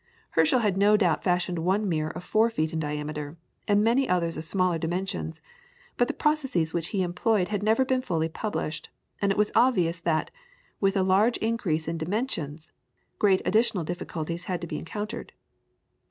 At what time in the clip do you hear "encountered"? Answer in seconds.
14.79-15.33